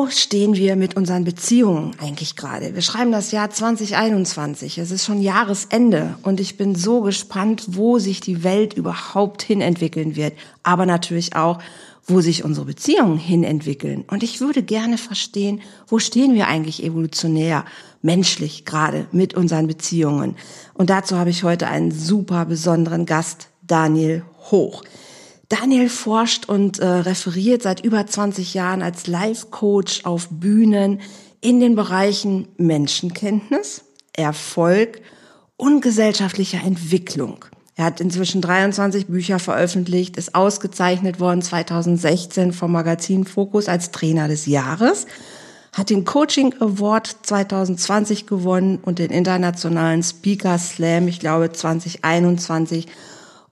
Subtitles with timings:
[0.00, 2.74] Wo stehen wir mit unseren Beziehungen eigentlich gerade?
[2.74, 4.78] Wir schreiben das Jahr 2021.
[4.78, 9.60] Es ist schon Jahresende und ich bin so gespannt, wo sich die Welt überhaupt hin
[9.60, 10.32] entwickeln wird.
[10.62, 11.58] Aber natürlich auch,
[12.06, 14.06] wo sich unsere Beziehungen hin entwickeln.
[14.10, 17.66] Und ich würde gerne verstehen, wo stehen wir eigentlich evolutionär,
[18.00, 20.34] menschlich gerade mit unseren Beziehungen.
[20.72, 24.82] Und dazu habe ich heute einen super besonderen Gast, Daniel Hoch.
[25.50, 31.00] Daniel forscht und äh, referiert seit über 20 Jahren als Life-Coach auf Bühnen
[31.40, 33.82] in den Bereichen Menschenkenntnis,
[34.12, 35.02] Erfolg
[35.56, 37.44] und gesellschaftlicher Entwicklung.
[37.74, 44.28] Er hat inzwischen 23 Bücher veröffentlicht, ist ausgezeichnet worden 2016 vom Magazin Focus als Trainer
[44.28, 45.06] des Jahres,
[45.72, 52.86] hat den Coaching Award 2020 gewonnen und den internationalen Speaker Slam, ich glaube 2021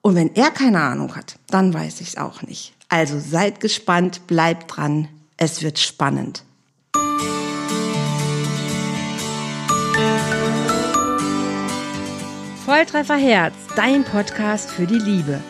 [0.03, 2.75] und wenn er keine Ahnung hat, dann weiß ich es auch nicht.
[2.89, 6.45] Also seid gespannt, bleibt dran, es wird spannend.
[12.65, 15.41] Volltreffer Herz, dein Podcast für die Liebe.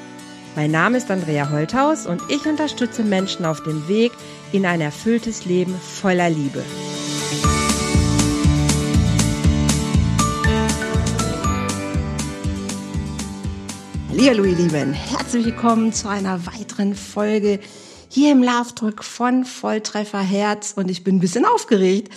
[0.55, 4.13] Mein Name ist Andrea Holthaus und ich unterstütze Menschen auf dem Weg
[4.53, 6.65] in ein erfülltes Leben voller Liebe.
[14.21, 17.61] Hallo ihr Lieben, herzlich willkommen zu einer weiteren Folge
[18.09, 22.13] hier im Love Talk von Volltreffer Herz und ich bin ein bisschen aufgeregt.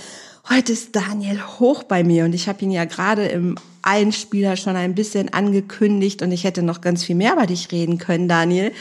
[0.49, 4.75] Heute ist Daniel Hoch bei mir und ich habe ihn ja gerade im Einspieler schon
[4.75, 8.73] ein bisschen angekündigt und ich hätte noch ganz viel mehr über dich reden können, Daniel,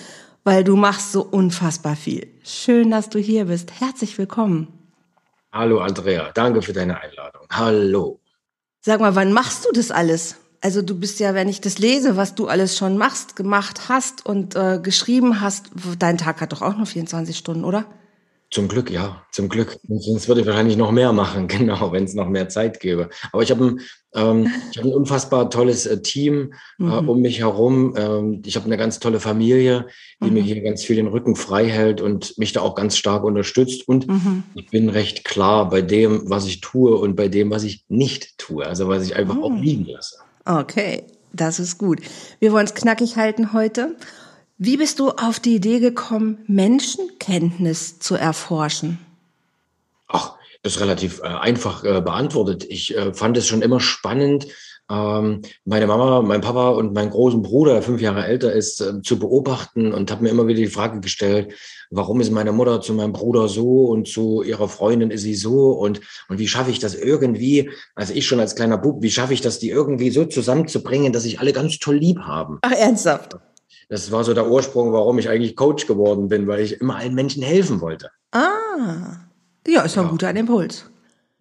[0.43, 2.27] weil du machst so unfassbar viel.
[2.43, 3.81] Schön, dass du hier bist.
[3.81, 4.69] Herzlich willkommen.
[5.53, 7.43] Hallo Andrea, danke für deine Einladung.
[7.51, 8.19] Hallo.
[8.81, 10.40] Sag mal, wann machst du das alles?
[10.61, 14.27] Also du bist ja, wenn ich das lese, was du alles schon machst, gemacht hast
[14.27, 17.87] und äh, geschrieben hast, dein Tag hat doch auch nur 24 Stunden, oder?
[18.51, 19.79] Zum Glück, ja, zum Glück.
[19.89, 23.09] Sonst würde ich wahrscheinlich noch mehr machen, genau, wenn es noch mehr Zeit gäbe.
[23.33, 23.81] Aber ich habe ein,
[24.13, 27.09] ähm, hab ein unfassbar tolles äh, Team äh, mhm.
[27.09, 27.95] um mich herum.
[27.97, 29.87] Ähm, ich habe eine ganz tolle Familie,
[30.21, 30.35] die mhm.
[30.35, 33.87] mir hier ganz viel den Rücken frei hält und mich da auch ganz stark unterstützt.
[33.87, 34.43] Und mhm.
[34.57, 38.37] ich bin recht klar bei dem, was ich tue und bei dem, was ich nicht
[38.37, 38.67] tue.
[38.67, 39.61] Also was ich einfach auch oh.
[39.61, 40.17] liegen lasse.
[40.51, 42.01] Okay, das ist gut.
[42.41, 43.95] Wir wollen es knackig halten heute.
[44.59, 48.99] Wie bist du auf die Idee gekommen, Menschenkenntnis zu erforschen?
[50.09, 50.35] Ach,
[50.65, 52.67] das ist relativ äh, einfach äh, beantwortet.
[52.69, 54.49] Ich äh, fand es schon immer spannend,
[54.91, 59.01] ähm, meine Mama, mein Papa und meinen großen Bruder, der fünf Jahre älter ist, äh,
[59.03, 61.55] zu beobachten und habe mir immer wieder die Frage gestellt,
[61.91, 65.71] warum ist meine Mutter zu meinem Bruder so und zu ihrer Freundin ist sie so
[65.73, 69.33] und, und wie schaffe ich das irgendwie, also ich schon als kleiner Bub, wie schaffe
[69.33, 72.59] ich das, die irgendwie so zusammenzubringen, dass sich alle ganz toll lieb haben?
[72.63, 73.37] Ach, ernsthaft?
[73.89, 77.15] Das war so der Ursprung, warum ich eigentlich Coach geworden bin, weil ich immer allen
[77.15, 78.11] Menschen helfen wollte.
[78.33, 79.17] Ah,
[79.67, 80.85] ja, ist ja ein guter Impuls.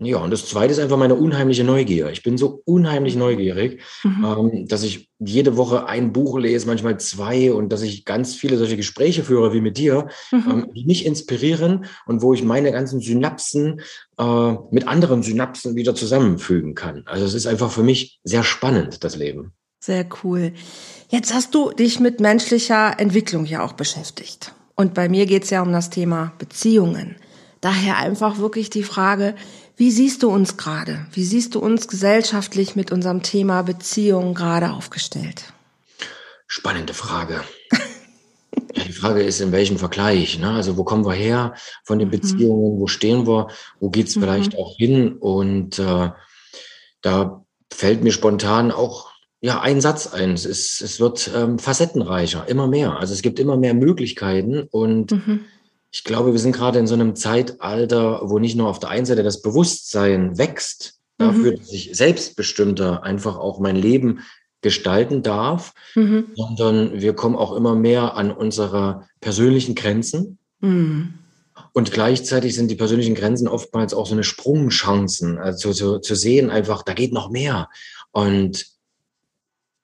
[0.02, 2.10] Ja, und das Zweite ist einfach meine unheimliche Neugier.
[2.10, 4.26] Ich bin so unheimlich neugierig, mhm.
[4.26, 8.58] ähm, dass ich jede Woche ein Buch lese, manchmal zwei, und dass ich ganz viele
[8.58, 10.44] solche Gespräche führe wie mit dir, mhm.
[10.50, 13.82] ähm, die mich inspirieren und wo ich meine ganzen Synapsen
[14.18, 17.04] äh, mit anderen Synapsen wieder zusammenfügen kann.
[17.06, 19.52] Also es ist einfach für mich sehr spannend, das Leben.
[19.82, 20.54] Sehr cool.
[21.10, 24.54] Jetzt hast du dich mit menschlicher Entwicklung ja auch beschäftigt.
[24.76, 27.18] Und bei mir geht es ja um das Thema Beziehungen.
[27.62, 29.36] Daher einfach wirklich die Frage,
[29.80, 31.06] wie siehst du uns gerade?
[31.14, 35.54] Wie siehst du uns gesellschaftlich mit unserem Thema Beziehung gerade aufgestellt?
[36.48, 37.40] Spannende Frage.
[38.76, 40.38] ja, die Frage ist, in welchem Vergleich?
[40.38, 40.50] Ne?
[40.50, 41.54] Also wo kommen wir her
[41.86, 42.12] von den mhm.
[42.12, 42.78] Beziehungen?
[42.78, 43.48] Wo stehen wir?
[43.80, 44.20] Wo geht es mhm.
[44.20, 45.14] vielleicht auch hin?
[45.14, 46.10] Und äh,
[47.02, 49.10] da fällt mir spontan auch
[49.40, 50.34] ja, ein Satz ein.
[50.34, 53.00] Es, ist, es wird ähm, facettenreicher, immer mehr.
[53.00, 55.46] Also es gibt immer mehr Möglichkeiten und mhm
[55.92, 59.06] ich glaube, wir sind gerade in so einem Zeitalter, wo nicht nur auf der einen
[59.06, 61.24] Seite das Bewusstsein wächst, mhm.
[61.24, 64.20] dafür, dass ich selbstbestimmter einfach auch mein Leben
[64.62, 66.28] gestalten darf, mhm.
[66.36, 70.38] sondern wir kommen auch immer mehr an unsere persönlichen Grenzen.
[70.60, 71.14] Mhm.
[71.74, 76.50] Und gleichzeitig sind die persönlichen Grenzen oftmals auch so eine Sprungchancen, also zu, zu sehen
[76.50, 77.70] einfach, da geht noch mehr.
[78.12, 78.66] Und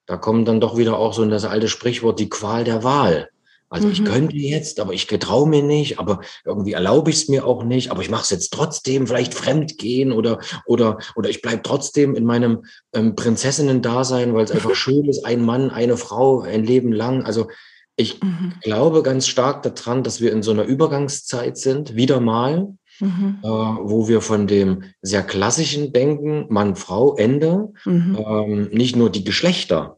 [0.05, 3.29] da kommt dann doch wieder auch so in das alte Sprichwort, die Qual der Wahl.
[3.69, 3.93] Also mhm.
[3.93, 7.63] ich könnte jetzt, aber ich getraue mir nicht, aber irgendwie erlaube ich es mir auch
[7.63, 11.63] nicht, aber ich mache es jetzt trotzdem, vielleicht fremd gehen oder oder oder ich bleibe
[11.63, 16.63] trotzdem in meinem ähm, Prinzessinnen-Dasein, weil es einfach schön ist, ein Mann, eine Frau, ein
[16.63, 17.23] Leben lang.
[17.23, 17.47] Also
[17.95, 18.53] ich mhm.
[18.61, 23.39] glaube ganz stark daran, dass wir in so einer Übergangszeit sind, wieder mal, mhm.
[23.41, 28.17] äh, wo wir von dem sehr klassischen Denken, Mann, Frau, Ende, mhm.
[28.19, 29.97] ähm, nicht nur die Geschlechter,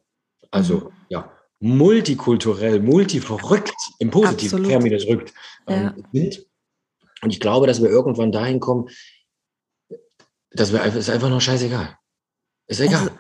[0.52, 0.97] also mhm.
[1.60, 5.34] Ja, multikulturell, multiverrückt, im positiven Terminus rückt,
[5.68, 6.46] ähm, sind,
[7.22, 8.90] Und ich glaube, dass wir irgendwann dahin kommen,
[10.52, 11.98] dass wir einfach, ist einfach noch scheißegal.
[12.68, 13.02] Ist egal.
[13.02, 13.12] Also,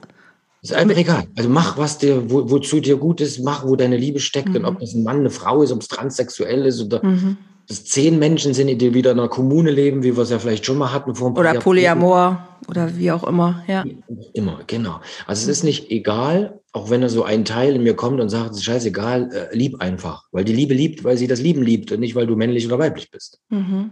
[0.62, 1.28] ist einfach egal.
[1.36, 4.50] Also mach, was dir, wo, wozu dir gut ist, mach, wo deine Liebe steckt.
[4.50, 4.56] Mhm.
[4.56, 7.38] Und ob das ein Mann, eine Frau ist, ob es transsexuell ist oder mhm.
[7.68, 10.66] dass zehn Menschen sind, die wieder in einer Kommune leben, wie wir es ja vielleicht
[10.66, 11.16] schon mal hatten.
[11.16, 13.86] Vor oder Polyamor oder wie auch immer, ja.
[14.34, 15.00] Immer, genau.
[15.26, 18.30] Also es ist nicht egal, auch wenn da so ein Teil in mir kommt und
[18.30, 20.26] sagt, scheißegal, äh, lieb einfach.
[20.32, 22.78] Weil die Liebe liebt, weil sie das Lieben liebt und nicht, weil du männlich oder
[22.78, 23.40] weiblich bist.
[23.50, 23.92] Mhm.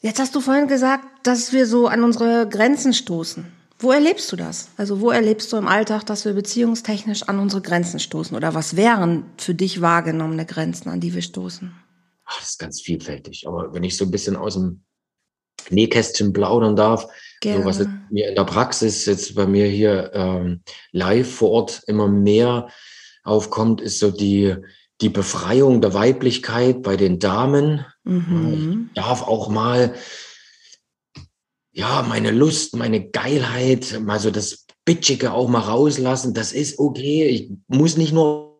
[0.00, 3.46] Jetzt hast du vorhin gesagt, dass wir so an unsere Grenzen stoßen.
[3.78, 4.68] Wo erlebst du das?
[4.76, 8.36] Also wo erlebst du im Alltag, dass wir beziehungstechnisch an unsere Grenzen stoßen?
[8.36, 11.72] Oder was wären für dich wahrgenommene Grenzen, an die wir stoßen?
[12.26, 13.46] Ach, das ist ganz vielfältig.
[13.46, 14.82] Aber wenn ich so ein bisschen aus dem
[15.70, 17.06] Nähkästchen plaudern darf,
[17.40, 17.60] Gerne.
[17.60, 22.08] so was mir in der Praxis jetzt bei mir hier ähm, live vor Ort immer
[22.08, 22.68] mehr
[23.24, 24.56] aufkommt, ist so die,
[25.00, 27.84] die Befreiung der Weiblichkeit bei den Damen.
[28.04, 28.90] Mhm.
[28.92, 29.94] Ich darf auch mal
[31.72, 37.26] ja, meine Lust, meine Geilheit, mal so das Bitchige auch mal rauslassen, das ist okay.
[37.26, 38.50] Ich muss nicht nur.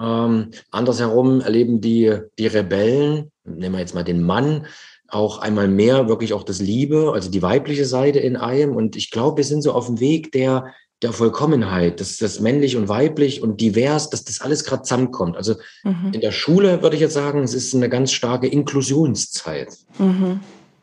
[0.00, 4.66] Ähm, andersherum erleben die, die Rebellen, nehmen wir jetzt mal den Mann,
[5.08, 8.76] auch einmal mehr wirklich auch das Liebe, also die weibliche Seite in einem.
[8.76, 10.66] Und ich glaube, wir sind so auf dem Weg der,
[11.02, 15.36] der Vollkommenheit, dass das männlich und weiblich und divers, dass das alles gerade zusammenkommt.
[15.36, 16.12] Also mhm.
[16.12, 19.68] in der Schule würde ich jetzt sagen, es ist eine ganz starke Inklusionszeit.
[19.98, 20.40] Mhm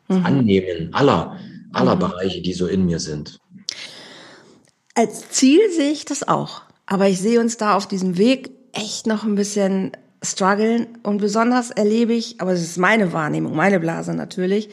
[0.08, 0.24] mhm.
[0.24, 1.38] Annehmen aller,
[1.72, 2.00] aller mhm.
[2.00, 3.38] Bereiche, die so in mir sind.
[4.94, 6.62] Als Ziel sehe ich das auch.
[6.86, 9.92] Aber ich sehe uns da auf diesem Weg echt noch ein bisschen
[10.30, 10.86] strugglen.
[11.02, 14.70] Und besonders erlebe ich, aber es ist meine Wahrnehmung, meine Blase natürlich,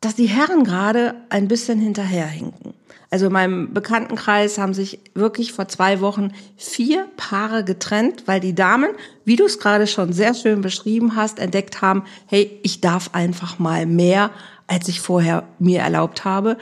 [0.00, 2.74] dass die Herren gerade ein bisschen hinterherhinken.
[3.12, 8.54] Also in meinem Bekanntenkreis haben sich wirklich vor zwei Wochen vier Paare getrennt, weil die
[8.54, 8.88] Damen,
[9.26, 13.58] wie du es gerade schon sehr schön beschrieben hast, entdeckt haben, hey, ich darf einfach
[13.58, 14.30] mal mehr,
[14.66, 16.56] als ich vorher mir erlaubt habe.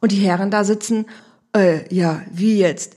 [0.00, 1.06] Und die Herren da sitzen,
[1.54, 2.96] äh, ja, wie jetzt?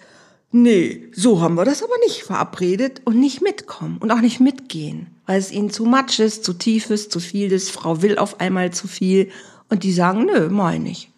[0.58, 5.08] Nee, so haben wir das aber nicht verabredet und nicht mitkommen und auch nicht mitgehen,
[5.26, 8.40] weil es ihnen zu matsch ist, zu tief ist, zu viel ist, Frau will auf
[8.40, 9.32] einmal zu viel
[9.70, 11.12] und die sagen, nö, meine ich.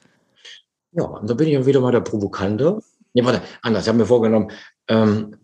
[0.91, 2.79] Ja, und da bin ich dann wieder mal der Provokante.
[3.13, 4.49] Nee, warte, anders, ich habe mir vorgenommen,
[4.87, 5.35] ähm,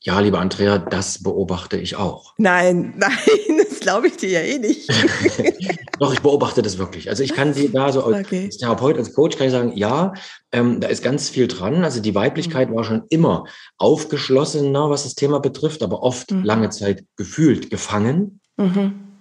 [0.00, 2.34] ja, lieber Andrea, das beobachte ich auch.
[2.38, 4.88] Nein, nein, das glaube ich dir ja eh nicht.
[5.98, 7.08] Doch, ich beobachte das wirklich.
[7.08, 8.46] Also ich kann dir da so als, okay.
[8.46, 10.12] als Therapeut, als Coach kann ich sagen, ja,
[10.52, 11.84] ähm, da ist ganz viel dran.
[11.84, 12.74] Also die Weiblichkeit mhm.
[12.74, 13.44] war schon immer
[13.78, 16.44] aufgeschlossener, was das Thema betrifft, aber oft mhm.
[16.44, 18.40] lange Zeit gefühlt gefangen.
[18.56, 19.20] Mhm.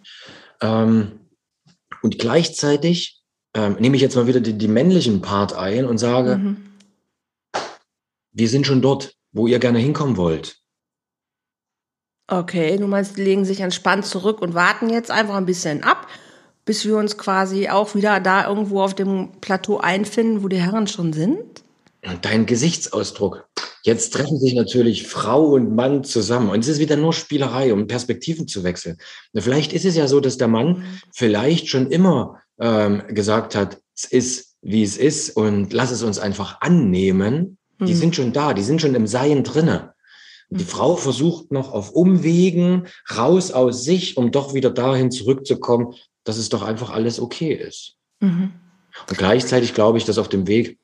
[0.62, 1.12] Ähm,
[2.02, 3.22] und gleichzeitig
[3.56, 6.58] ähm, nehme ich jetzt mal wieder die, die männlichen Part ein und sage, mhm.
[8.32, 10.58] wir sind schon dort wo ihr gerne hinkommen wollt.
[12.28, 16.08] Okay, du meinst, die legen sich entspannt zurück und warten jetzt einfach ein bisschen ab,
[16.66, 20.88] bis wir uns quasi auch wieder da irgendwo auf dem Plateau einfinden, wo die Herren
[20.88, 21.64] schon sind?
[22.06, 23.48] Und dein Gesichtsausdruck.
[23.84, 26.50] Jetzt treffen sich natürlich Frau und Mann zusammen.
[26.50, 28.98] Und es ist wieder nur Spielerei, um Perspektiven zu wechseln.
[29.36, 30.84] Vielleicht ist es ja so, dass der Mann mhm.
[31.14, 36.18] vielleicht schon immer ähm, gesagt hat, es ist, wie es ist und lass es uns
[36.18, 37.58] einfach annehmen.
[37.86, 37.98] Die mhm.
[37.98, 39.94] sind schon da, die sind schon im Seien drinne.
[40.50, 40.70] Und die mhm.
[40.70, 45.94] Frau versucht noch auf Umwegen raus aus sich, um doch wieder dahin zurückzukommen,
[46.24, 47.96] dass es doch einfach alles okay ist.
[48.20, 48.54] Mhm.
[49.10, 50.78] Und gleichzeitig glaube ich, dass auf dem Weg,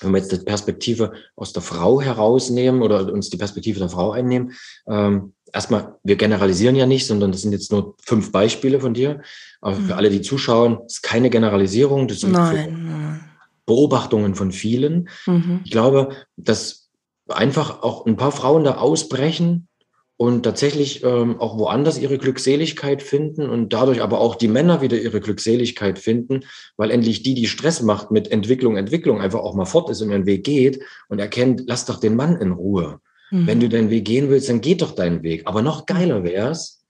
[0.00, 4.12] wenn wir jetzt die Perspektive aus der Frau herausnehmen oder uns die Perspektive der Frau
[4.12, 4.52] einnehmen,
[4.86, 9.20] ähm, erstmal, wir generalisieren ja nicht, sondern das sind jetzt nur fünf Beispiele von dir.
[9.60, 9.92] Aber für mhm.
[9.92, 12.08] alle, die zuschauen, ist keine Generalisierung.
[12.08, 13.20] Das sind nein,
[13.72, 15.08] Beobachtungen von vielen.
[15.26, 15.60] Mhm.
[15.64, 16.90] Ich glaube, dass
[17.26, 19.66] einfach auch ein paar Frauen da ausbrechen
[20.18, 25.00] und tatsächlich ähm, auch woanders ihre Glückseligkeit finden und dadurch aber auch die Männer wieder
[25.00, 26.40] ihre Glückseligkeit finden,
[26.76, 30.10] weil endlich die, die Stress macht mit Entwicklung, Entwicklung, einfach auch mal fort ist und
[30.10, 33.00] ihren Weg geht und erkennt, lass doch den Mann in Ruhe.
[33.30, 33.46] Mhm.
[33.46, 35.46] Wenn du deinen Weg gehen willst, dann geht doch deinen Weg.
[35.46, 36.84] Aber noch geiler wäre es,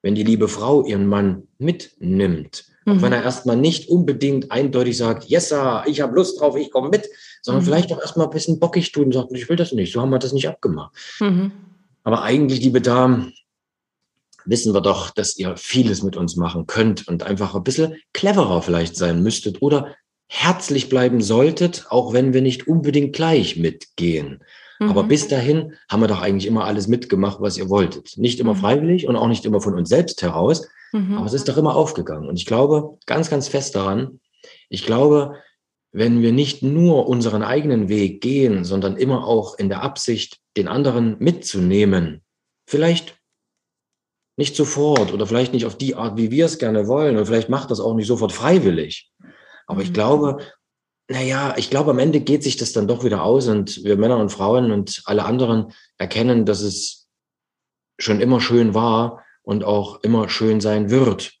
[0.00, 3.12] wenn die liebe Frau ihren Mann mitnimmt auch wenn mhm.
[3.12, 7.08] er erstmal nicht unbedingt eindeutig sagt, yes, sir, ich habe Lust drauf, ich komme mit,
[7.40, 7.66] sondern mhm.
[7.66, 10.10] vielleicht auch erstmal ein bisschen bockig tun und sagt, ich will das nicht, so haben
[10.10, 10.92] wir das nicht abgemacht.
[11.20, 11.52] Mhm.
[12.02, 13.32] Aber eigentlich, liebe Damen,
[14.44, 18.60] wissen wir doch, dass ihr vieles mit uns machen könnt und einfach ein bisschen cleverer
[18.60, 19.94] vielleicht sein müsstet oder
[20.26, 24.42] herzlich bleiben solltet, auch wenn wir nicht unbedingt gleich mitgehen.
[24.84, 24.90] Mhm.
[24.90, 28.16] Aber bis dahin haben wir doch eigentlich immer alles mitgemacht, was ihr wolltet.
[28.16, 28.58] Nicht immer mhm.
[28.58, 31.18] freiwillig und auch nicht immer von uns selbst heraus, Mhm.
[31.18, 32.28] Aber es ist doch immer aufgegangen.
[32.28, 34.20] Und ich glaube ganz, ganz fest daran,
[34.68, 35.34] ich glaube,
[35.90, 40.68] wenn wir nicht nur unseren eigenen Weg gehen, sondern immer auch in der Absicht, den
[40.68, 42.22] anderen mitzunehmen,
[42.66, 43.16] vielleicht
[44.36, 47.48] nicht sofort oder vielleicht nicht auf die Art, wie wir es gerne wollen und vielleicht
[47.48, 49.12] macht das auch nicht sofort freiwillig.
[49.66, 49.94] Aber ich mhm.
[49.94, 50.38] glaube,
[51.08, 54.18] naja, ich glaube, am Ende geht sich das dann doch wieder aus und wir Männer
[54.18, 57.08] und Frauen und alle anderen erkennen, dass es
[57.98, 61.34] schon immer schön war und auch immer schön sein wird.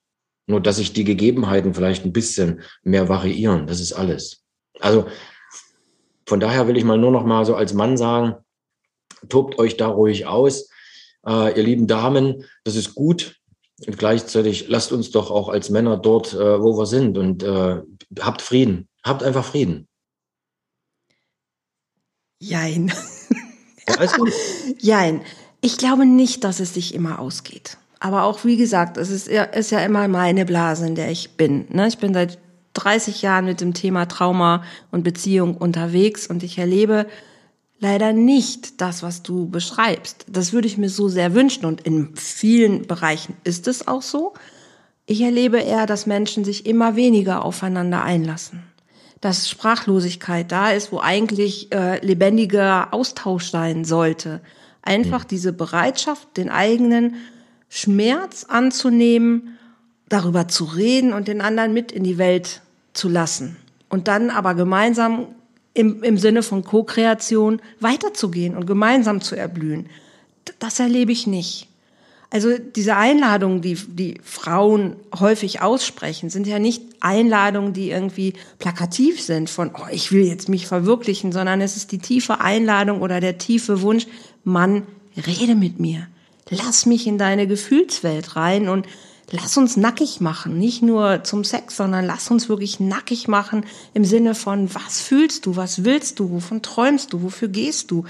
[0.46, 3.66] Nur, dass sich die Gegebenheiten vielleicht ein bisschen mehr variieren.
[3.66, 4.44] Das ist alles.
[4.80, 5.06] Also,
[6.26, 8.34] von daher will ich mal nur noch mal so als Mann sagen,
[9.28, 10.68] tobt euch da ruhig aus
[11.26, 13.36] äh, ihr lieben Damen, das ist gut.
[13.86, 17.80] Und gleichzeitig lasst uns doch auch als Männer dort, äh, wo wir sind und äh,
[18.20, 18.88] habt Frieden.
[19.04, 19.86] Habt einfach Frieden.
[22.38, 22.92] Jein.
[24.78, 25.22] Jein.
[25.60, 27.78] Ich glaube nicht, dass es sich immer ausgeht.
[28.00, 31.38] Aber auch, wie gesagt, es ist ja, ist ja immer meine Blase, in der ich
[31.38, 31.66] bin.
[31.70, 31.88] Ne?
[31.88, 32.38] Ich bin seit
[32.74, 37.06] 30 Jahren mit dem Thema Trauma und Beziehung unterwegs und ich erlebe
[37.78, 40.26] leider nicht das, was du beschreibst.
[40.28, 44.34] Das würde ich mir so sehr wünschen und in vielen Bereichen ist es auch so.
[45.06, 48.62] Ich erlebe eher, dass Menschen sich immer weniger aufeinander einlassen.
[49.20, 54.40] Dass Sprachlosigkeit da ist, wo eigentlich äh, lebendiger Austausch sein sollte.
[54.82, 55.28] Einfach mhm.
[55.28, 57.16] diese Bereitschaft, den eigenen
[57.68, 59.58] Schmerz anzunehmen,
[60.08, 63.56] darüber zu reden und den anderen mit in die Welt zu lassen.
[63.88, 65.26] Und dann aber gemeinsam
[65.74, 69.88] im, im Sinne von Co-Kreation weiterzugehen und gemeinsam zu erblühen.
[70.58, 71.68] Das erlebe ich nicht.
[72.34, 79.22] Also diese Einladungen, die die Frauen häufig aussprechen, sind ja nicht Einladungen, die irgendwie plakativ
[79.22, 83.20] sind von, oh, ich will jetzt mich verwirklichen, sondern es ist die tiefe Einladung oder
[83.20, 84.08] der tiefe Wunsch,
[84.42, 84.82] Mann,
[85.16, 86.08] rede mit mir.
[86.50, 88.86] Lass mich in deine Gefühlswelt rein und
[89.30, 93.64] lass uns nackig machen, nicht nur zum Sex, sondern lass uns wirklich nackig machen
[93.94, 98.06] im Sinne von, was fühlst du, was willst du, wovon träumst du, wofür gehst du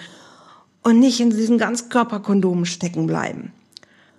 [0.83, 3.53] und nicht in diesen Ganzkörperkondomen stecken bleiben.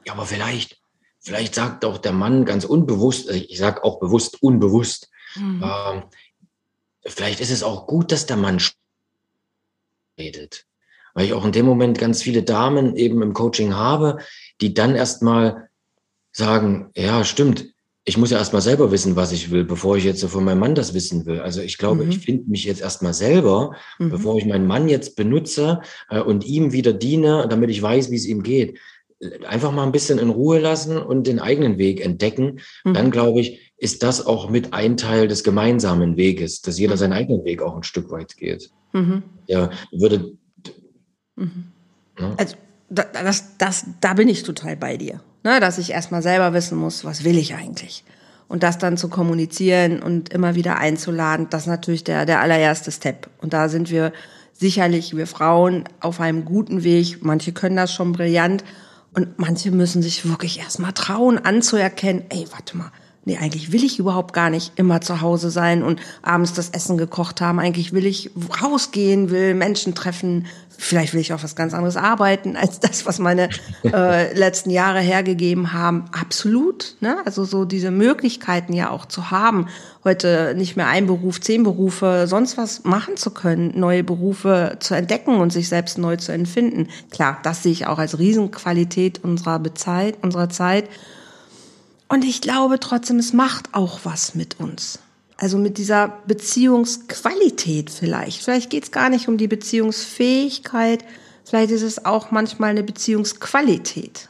[0.06, 0.80] Ja, aber vielleicht,
[1.20, 5.64] vielleicht sagt auch der Mann ganz unbewusst, äh, ich sag auch bewusst unbewusst, mhm.
[5.64, 6.02] äh,
[7.06, 8.62] vielleicht ist es auch gut, dass der Mann
[10.18, 10.66] redet.
[11.14, 14.20] Weil ich auch in dem Moment ganz viele Damen eben im Coaching habe,
[14.62, 15.70] die dann erstmal
[16.32, 17.66] sagen, ja, stimmt,
[18.08, 20.76] ich muss ja erstmal selber wissen, was ich will, bevor ich jetzt von meinem Mann
[20.76, 21.40] das wissen will.
[21.40, 22.12] Also ich glaube, mhm.
[22.12, 24.12] ich finde mich jetzt erstmal selber, mhm.
[24.12, 28.16] bevor ich meinen Mann jetzt benutze äh, und ihm wieder diene, damit ich weiß, wie
[28.16, 28.78] es ihm geht.
[29.48, 32.60] Einfach mal ein bisschen in Ruhe lassen und den eigenen Weg entdecken.
[32.84, 32.94] Mhm.
[32.94, 37.00] Dann glaube ich, ist das auch mit ein Teil des gemeinsamen Weges, dass jeder mhm.
[37.00, 38.70] seinen eigenen Weg auch ein Stück weit geht.
[38.94, 39.24] Mhm.
[39.48, 40.34] Ja, würde.
[41.36, 41.72] Mhm.
[42.20, 42.34] Ne?
[42.38, 42.56] Also
[42.90, 45.22] das, das, da bin ich total bei dir.
[45.44, 48.04] Ne, dass ich erstmal selber wissen muss, was will ich eigentlich?
[48.48, 52.92] Und das dann zu kommunizieren und immer wieder einzuladen, das ist natürlich der, der allererste
[52.92, 53.30] Step.
[53.42, 54.12] Und da sind wir
[54.54, 57.24] sicherlich, wir Frauen, auf einem guten Weg.
[57.24, 58.64] Manche können das schon brillant
[59.16, 62.92] und manche müssen sich wirklich erstmal trauen, anzuerkennen, ey, warte mal,
[63.26, 66.98] nee, eigentlich will ich überhaupt gar nicht immer zu Hause sein und abends das Essen
[66.98, 67.60] gekocht haben.
[67.60, 68.30] Eigentlich will ich
[68.62, 70.46] rausgehen, will Menschen treffen.
[70.78, 73.50] Vielleicht will ich auch was ganz anderes arbeiten als das, was meine
[73.84, 76.06] äh, letzten Jahre hergegeben haben.
[76.12, 76.96] Absolut.
[77.00, 77.18] Ne?
[77.26, 79.68] Also so diese Möglichkeiten ja auch zu haben,
[80.04, 84.94] heute nicht mehr ein Beruf, zehn Berufe, sonst was machen zu können, neue Berufe zu
[84.94, 86.90] entdecken und sich selbst neu zu empfinden.
[87.10, 90.90] Klar, das sehe ich auch als Riesenqualität unserer Bezeit, unserer Zeit.
[92.08, 95.00] Und ich glaube trotzdem, es macht auch was mit uns.
[95.38, 98.44] Also mit dieser Beziehungsqualität vielleicht.
[98.44, 101.04] Vielleicht geht es gar nicht um die Beziehungsfähigkeit,
[101.44, 104.30] vielleicht ist es auch manchmal eine Beziehungsqualität.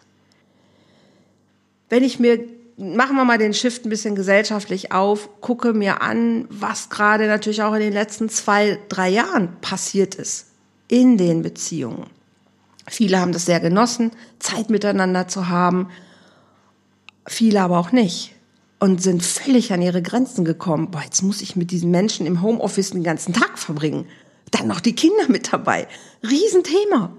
[1.90, 2.44] Wenn ich mir,
[2.78, 7.62] machen wir mal den Shift ein bisschen gesellschaftlich auf, gucke mir an, was gerade natürlich
[7.62, 10.48] auch in den letzten zwei, drei Jahren passiert ist
[10.88, 12.08] in den Beziehungen.
[12.88, 15.90] Viele haben das sehr genossen, Zeit miteinander zu haben,
[17.28, 18.36] viele aber auch nicht
[18.80, 20.92] und sind völlig an ihre Grenzen gekommen.
[20.92, 24.08] Boah, jetzt muss ich mit diesen Menschen im Homeoffice den ganzen Tag verbringen.
[24.52, 25.88] Dann noch die Kinder mit dabei.
[26.24, 27.16] Riesenthema.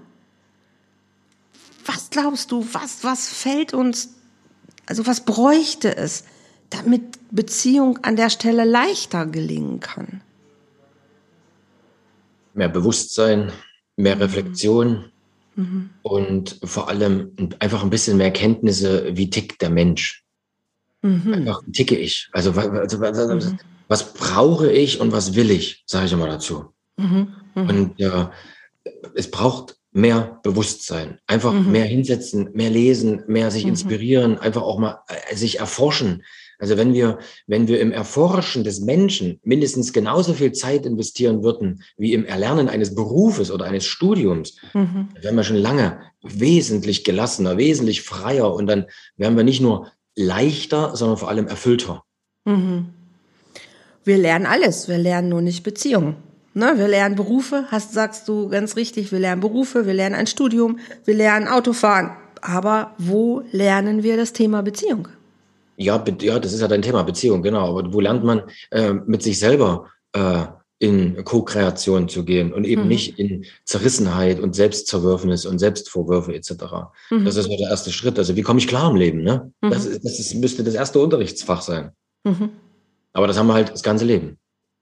[1.85, 4.15] Was glaubst du, was, was fällt uns,
[4.85, 6.25] also was bräuchte es,
[6.69, 10.21] damit Beziehung an der Stelle leichter gelingen kann?
[12.53, 13.51] Mehr Bewusstsein,
[13.95, 15.11] mehr Reflexion,
[15.57, 15.89] Mhm.
[16.03, 20.23] Und vor allem einfach ein bisschen mehr Kenntnisse, wie tickt der Mensch.
[21.01, 21.33] Mhm.
[21.33, 22.29] Einfach ticke ich.
[22.31, 23.59] Also, also mhm.
[23.87, 26.73] was brauche ich und was will ich, sage ich immer dazu.
[26.97, 27.33] Mhm.
[27.55, 27.69] mhm.
[27.69, 28.31] Und ja,
[29.15, 31.19] es braucht mehr Bewusstsein.
[31.25, 31.71] Einfach mhm.
[31.71, 36.23] mehr hinsetzen, mehr lesen, mehr sich inspirieren, einfach auch mal äh, sich erforschen.
[36.59, 41.83] Also wenn wir, wenn wir im Erforschen des Menschen mindestens genauso viel Zeit investieren würden
[41.97, 45.09] wie im Erlernen eines Berufes oder eines Studiums, mhm.
[45.13, 48.85] dann wären wir schon lange wesentlich gelassener, wesentlich freier und dann
[49.17, 52.03] wären wir nicht nur leichter, sondern vor allem erfüllter.
[52.45, 52.87] Mhm.
[54.03, 56.15] Wir lernen alles, wir lernen nur nicht Beziehungen.
[56.53, 60.25] Ne, wir lernen Berufe, hast, sagst du ganz richtig, wir lernen Berufe, wir lernen ein
[60.25, 62.17] Studium, wir lernen Autofahren.
[62.41, 65.07] Aber wo lernen wir das Thema Beziehung?
[65.77, 67.77] Ja, ja, das ist ja dein Thema, Beziehung, genau.
[67.77, 70.45] Aber wo lernt man äh, mit sich selber äh,
[70.79, 72.87] in Co-Kreation zu gehen und eben mhm.
[72.87, 76.51] nicht in Zerrissenheit und Selbstzerwürfnis und Selbstvorwürfe etc.
[77.09, 77.25] Mhm.
[77.25, 78.19] Das ist der erste Schritt.
[78.19, 79.23] Also wie komme ich klar im Leben?
[79.23, 79.51] Ne?
[79.61, 79.71] Mhm.
[79.71, 81.91] Das, ist, das ist, müsste das erste Unterrichtsfach sein.
[82.23, 82.49] Mhm.
[83.13, 84.37] Aber das haben wir halt das ganze Leben.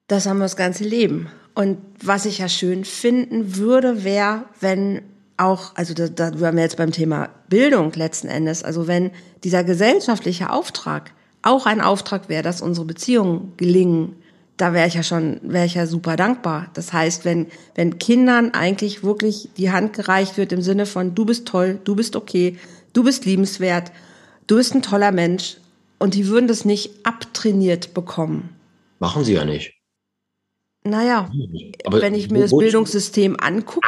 [0.08, 1.30] Das haben wir das ganze Leben.
[1.54, 5.02] Und was ich ja schön finden würde, wäre, wenn
[5.38, 9.12] auch, also da, da waren wir jetzt beim Thema Bildung letzten Endes, also wenn
[9.44, 11.12] dieser gesellschaftliche Auftrag
[11.42, 14.16] auch ein Auftrag wäre, dass unsere Beziehungen gelingen,
[14.58, 16.70] da wäre ich ja schon, wäre ich ja super dankbar.
[16.74, 21.26] Das heißt, wenn, wenn Kindern eigentlich wirklich die Hand gereicht wird im Sinne von, du
[21.26, 22.58] bist toll, du bist okay,
[22.94, 23.92] du bist liebenswert,
[24.48, 25.58] du bist ein toller Mensch
[26.00, 28.50] und die würden das nicht abtrainiert bekommen.
[29.00, 29.74] Machen sie ja nicht.
[30.84, 31.30] Naja,
[31.86, 33.88] Aber wenn ich mir das Bildungssystem angucke.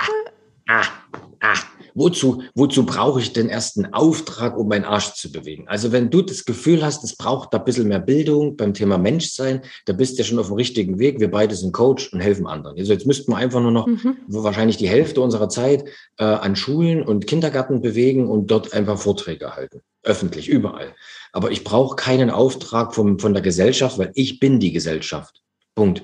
[0.67, 1.59] Ah, ah, ah,
[1.93, 5.67] wozu, wozu brauche ich den ersten Auftrag, um meinen Arsch zu bewegen?
[5.67, 8.97] Also wenn du das Gefühl hast, es braucht da ein bisschen mehr Bildung beim Thema
[8.97, 11.19] Menschsein, da bist du ja schon auf dem richtigen Weg.
[11.19, 12.77] Wir beide sind Coach und helfen anderen.
[12.77, 14.17] Also jetzt müssten wir einfach nur noch mhm.
[14.27, 15.85] wahrscheinlich die Hälfte unserer Zeit
[16.17, 19.81] äh, an Schulen und Kindergärten bewegen und dort einfach Vorträge halten.
[20.03, 20.93] Öffentlich, überall.
[21.33, 25.41] Aber ich brauche keinen Auftrag vom, von der Gesellschaft, weil ich bin die Gesellschaft.
[25.75, 26.03] Punkt.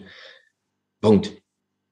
[1.02, 1.34] Punkt.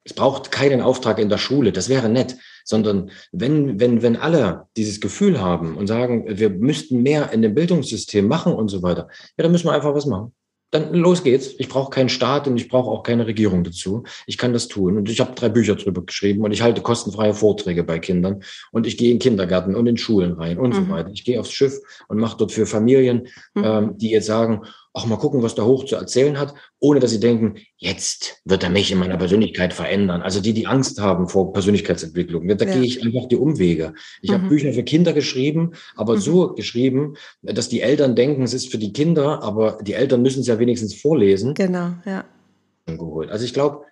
[0.04, 4.68] Es braucht keinen Auftrag in der Schule, das wäre nett, sondern wenn, wenn, wenn alle
[4.78, 9.08] dieses Gefühl haben und sagen, wir müssten mehr in dem Bildungssystem machen und so weiter,
[9.38, 10.34] ja, dann müssen wir einfach was machen
[10.72, 11.54] dann los geht's.
[11.58, 14.04] Ich brauche keinen Staat und ich brauche auch keine Regierung dazu.
[14.26, 14.98] Ich kann das tun.
[14.98, 18.42] Und ich habe drei Bücher drüber geschrieben und ich halte kostenfreie Vorträge bei Kindern
[18.72, 20.76] und ich gehe in Kindergärten und in Schulen rein und mhm.
[20.76, 21.10] so weiter.
[21.14, 21.78] Ich gehe aufs Schiff
[22.08, 23.64] und mache dort für Familien, mhm.
[23.64, 24.62] ähm, die jetzt sagen,
[24.94, 28.64] auch mal gucken, was der Hoch zu erzählen hat, ohne dass sie denken, jetzt wird
[28.64, 30.22] er mich in meiner Persönlichkeit verändern.
[30.22, 32.74] Also die, die Angst haben vor Persönlichkeitsentwicklung, da ja.
[32.74, 33.94] gehe ich einfach die Umwege.
[34.22, 34.36] Ich mhm.
[34.36, 36.20] habe Bücher für Kinder geschrieben, aber mhm.
[36.20, 40.42] so geschrieben, dass die Eltern denken, es ist für die Kinder, aber die Eltern müssen
[40.42, 41.54] es ja wenigstens vorlesen.
[41.54, 42.26] Genau, ja.
[42.86, 43.30] Geholt.
[43.30, 43.86] Also ich glaube,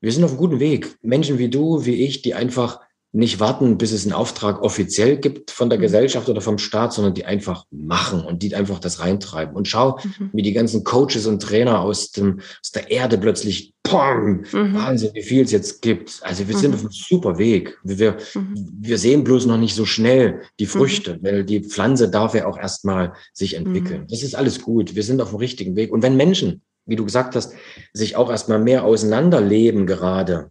[0.00, 0.96] wir sind auf einem guten Weg.
[1.02, 2.80] Menschen wie du, wie ich, die einfach
[3.12, 5.82] nicht warten, bis es einen Auftrag offiziell gibt von der mhm.
[5.82, 9.56] Gesellschaft oder vom Staat, sondern die einfach machen und die einfach das reintreiben.
[9.56, 10.30] Und schau, mhm.
[10.32, 14.74] wie die ganzen Coaches und Trainer aus, dem, aus der Erde plötzlich, pong, mhm.
[14.74, 16.18] Wahnsinn, wie viel es jetzt gibt.
[16.22, 16.74] Also wir sind mhm.
[16.74, 17.78] auf einem super Weg.
[17.84, 18.54] Wir, mhm.
[18.80, 22.58] wir sehen bloß noch nicht so schnell die Früchte, weil die Pflanze darf ja auch
[22.58, 24.06] erstmal sich entwickeln.
[24.10, 24.94] Das ist alles gut.
[24.94, 25.92] Wir sind auf dem richtigen Weg.
[25.92, 27.54] Und wenn Menschen, wie du gesagt hast,
[27.92, 30.50] sich auch erstmal mehr auseinanderleben gerade,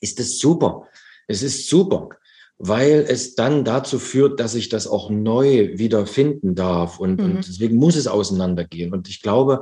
[0.00, 0.86] ist das super.
[1.30, 2.08] Es ist super,
[2.58, 6.98] weil es dann dazu führt, dass ich das auch neu wieder finden darf.
[6.98, 7.24] Und, mhm.
[7.24, 8.92] und deswegen muss es auseinandergehen.
[8.92, 9.60] Und ich glaube,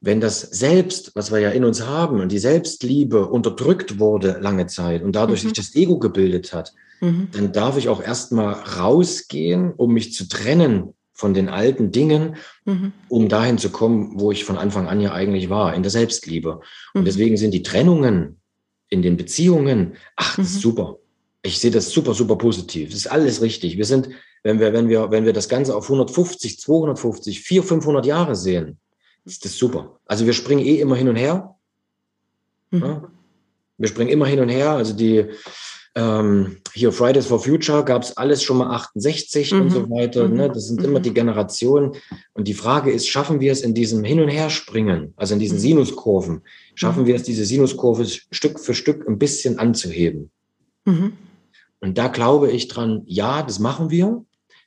[0.00, 4.66] wenn das Selbst, was wir ja in uns haben, und die Selbstliebe unterdrückt wurde lange
[4.66, 5.48] Zeit und dadurch mhm.
[5.48, 7.28] sich das Ego gebildet hat, mhm.
[7.32, 12.92] dann darf ich auch erstmal rausgehen, um mich zu trennen von den alten Dingen, mhm.
[13.08, 16.60] um dahin zu kommen, wo ich von Anfang an ja eigentlich war, in der Selbstliebe.
[16.92, 17.04] Und mhm.
[17.06, 18.41] deswegen sind die Trennungen
[18.92, 20.56] in den Beziehungen, ach, das mhm.
[20.56, 20.98] ist super.
[21.42, 22.90] Ich sehe das super, super positiv.
[22.90, 23.78] Das ist alles richtig.
[23.78, 24.10] Wir sind,
[24.42, 28.78] wenn wir, wenn wir, wenn wir das Ganze auf 150, 250, 400, 500 Jahre sehen,
[29.24, 29.98] ist das super.
[30.04, 31.56] Also wir springen eh immer hin und her.
[32.70, 32.82] Mhm.
[32.82, 33.10] Ja?
[33.78, 34.72] Wir springen immer hin und her.
[34.72, 35.24] Also die,
[35.94, 39.60] ähm, hier Fridays for Future gab es alles schon mal 68 mhm.
[39.60, 40.28] und so weiter.
[40.28, 40.36] Mhm.
[40.36, 40.48] Ne?
[40.48, 40.86] Das sind mhm.
[40.86, 41.92] immer die Generationen.
[42.32, 45.58] Und die Frage ist, schaffen wir es in diesem Hin- und Herspringen, also in diesen
[45.58, 45.62] mhm.
[45.62, 46.42] Sinuskurven,
[46.74, 47.06] schaffen mhm.
[47.08, 50.30] wir es, diese Sinuskurve Stück für Stück ein bisschen anzuheben?
[50.86, 51.12] Mhm.
[51.80, 54.24] Und da glaube ich dran, ja, das machen wir.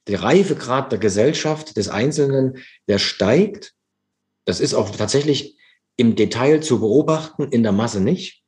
[0.07, 2.57] Der Reifegrad der Gesellschaft, des Einzelnen,
[2.87, 3.73] der steigt.
[4.45, 5.57] Das ist auch tatsächlich
[5.97, 8.43] im Detail zu beobachten, in der Masse nicht.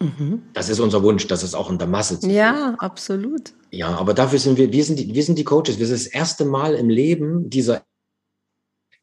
[0.00, 0.42] Mhm.
[0.52, 3.52] Das ist unser Wunsch, dass es auch in der Masse zu Ja, absolut.
[3.70, 5.78] Ja, aber dafür sind wir, wir sind die, wir sind die Coaches.
[5.78, 7.82] Wir sind das erste Mal im Leben dieser,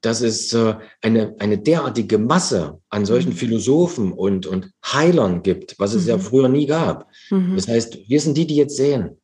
[0.02, 3.36] dass es äh, eine, eine derartige Masse an solchen mhm.
[3.36, 6.10] Philosophen und, und Heilern gibt, was es mhm.
[6.10, 7.10] ja früher nie gab.
[7.30, 7.56] Mhm.
[7.56, 9.18] Das heißt, wir sind die, die jetzt sehen.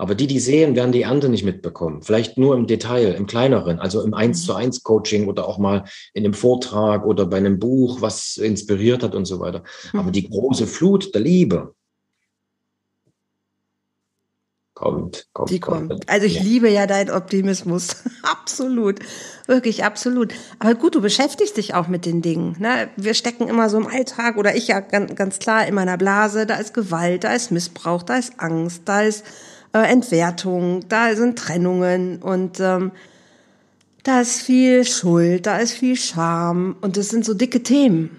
[0.00, 2.02] Aber die, die sehen, werden die andere nicht mitbekommen.
[2.02, 5.84] Vielleicht nur im Detail, im kleineren, also im Eins zu eins Coaching oder auch mal
[6.14, 9.64] in einem Vortrag oder bei einem Buch, was inspiriert hat und so weiter.
[9.92, 11.74] Aber die große Flut der Liebe
[14.74, 15.50] kommt, kommt.
[15.50, 15.88] Die kommt.
[15.88, 16.08] kommt.
[16.08, 16.42] Also ich ja.
[16.42, 17.96] liebe ja deinen Optimismus.
[18.22, 19.00] absolut.
[19.48, 20.32] Wirklich absolut.
[20.60, 22.54] Aber gut, du beschäftigst dich auch mit den Dingen.
[22.60, 22.88] Ne?
[22.96, 26.46] Wir stecken immer so im Alltag oder ich ja ganz, ganz klar in meiner Blase.
[26.46, 29.24] Da ist Gewalt, da ist Missbrauch, da ist Angst, da ist
[29.72, 32.92] äh, Entwertung, da sind Trennungen und ähm,
[34.02, 38.10] da ist viel Schuld, da ist viel Scham und das sind so dicke Themen,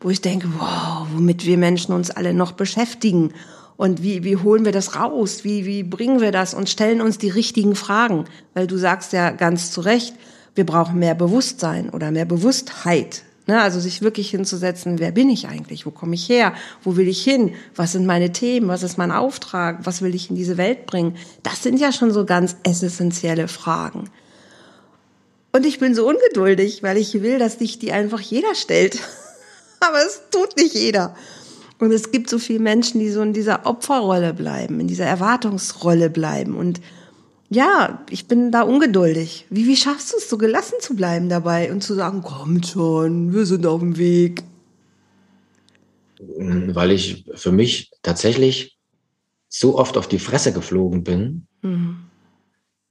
[0.00, 3.32] wo ich denke, wow, womit wir Menschen uns alle noch beschäftigen
[3.78, 5.44] und wie, wie holen wir das raus?
[5.44, 8.24] Wie, wie bringen wir das und stellen uns die richtigen Fragen?
[8.52, 10.14] Weil du sagst ja ganz zu Recht,
[10.56, 13.22] wir brauchen mehr Bewusstsein oder mehr Bewusstheit.
[13.48, 13.62] Ne?
[13.62, 15.86] Also sich wirklich hinzusetzen, wer bin ich eigentlich?
[15.86, 16.52] Wo komme ich her?
[16.84, 17.54] Wo will ich hin?
[17.74, 18.68] Was sind meine Themen?
[18.68, 19.78] Was ist mein Auftrag?
[19.84, 21.16] Was will ich in diese Welt bringen?
[21.42, 24.10] Das sind ja schon so ganz essentielle Fragen.
[25.52, 28.98] Und ich bin so ungeduldig, weil ich will, dass sich die einfach jeder stellt.
[29.80, 31.16] Aber es tut nicht jeder.
[31.78, 36.10] Und es gibt so viele Menschen, die so in dieser Opferrolle bleiben, in dieser Erwartungsrolle
[36.10, 36.54] bleiben.
[36.54, 36.82] Und
[37.50, 39.46] ja, ich bin da ungeduldig.
[39.50, 43.32] Wie, wie schaffst du es, so gelassen zu bleiben dabei und zu sagen, kommt schon,
[43.32, 44.42] wir sind auf dem Weg?
[46.18, 48.76] Weil ich für mich tatsächlich
[49.48, 51.98] so oft auf die Fresse geflogen bin, mhm.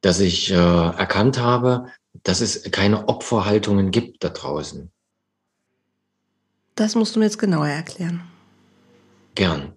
[0.01, 1.87] dass ich äh, erkannt habe,
[2.23, 4.89] dass es keine Opferhaltungen gibt da draußen.
[6.75, 8.23] Das musst du mir jetzt genauer erklären
[9.37, 9.73] gern.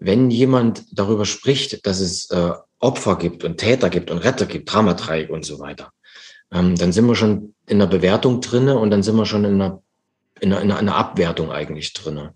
[0.00, 4.72] Wenn jemand darüber spricht, dass es äh, Opfer gibt und Täter gibt und Retter gibt,
[4.72, 5.92] Dramadreieck und so weiter,
[6.52, 9.54] ähm, dann sind wir schon in einer Bewertung drinne und dann sind wir schon in
[9.54, 9.82] einer,
[10.40, 12.34] in einer, in einer Abwertung eigentlich drinne.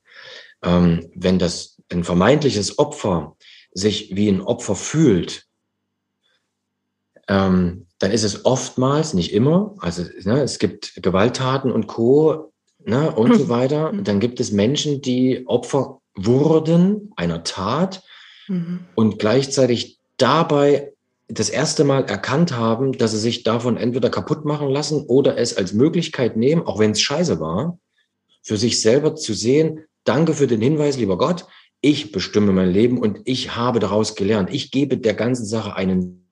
[0.63, 3.37] Ähm, wenn das ein vermeintliches Opfer
[3.73, 5.47] sich wie ein Opfer fühlt,
[7.29, 12.53] ähm, dann ist es oftmals, nicht immer, also ne, es gibt Gewalttaten und Co.,
[12.85, 13.93] ne, und so weiter.
[13.93, 14.05] Mhm.
[14.05, 18.03] Dann gibt es Menschen, die Opfer wurden einer Tat
[18.49, 18.81] mhm.
[18.95, 20.93] und gleichzeitig dabei
[21.29, 25.57] das erste Mal erkannt haben, dass sie sich davon entweder kaputt machen lassen oder es
[25.57, 27.79] als Möglichkeit nehmen, auch wenn es scheiße war,
[28.43, 31.47] für sich selber zu sehen, danke für den Hinweis, lieber Gott,
[31.81, 34.51] ich bestimme mein Leben und ich habe daraus gelernt.
[34.53, 36.27] Ich gebe der ganzen Sache einen,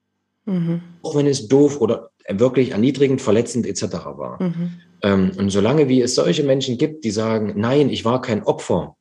[0.45, 0.83] mhm.
[1.03, 3.83] auch wenn es doof oder wirklich erniedrigend, verletzend etc.
[4.05, 4.41] war.
[4.43, 4.71] Mhm.
[5.03, 8.97] Ähm, und solange wie es solche Menschen gibt, die sagen, nein, ich war kein Opfer,